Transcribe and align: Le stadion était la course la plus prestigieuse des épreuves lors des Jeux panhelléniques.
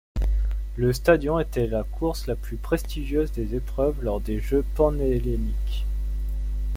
Le 0.77 0.93
stadion 0.93 1.39
était 1.39 1.67
la 1.67 1.83
course 1.83 2.25
la 2.25 2.35
plus 2.35 2.57
prestigieuse 2.57 3.31
des 3.33 3.53
épreuves 3.53 4.03
lors 4.03 4.19
des 4.19 4.39
Jeux 4.39 4.65
panhelléniques. 4.73 5.85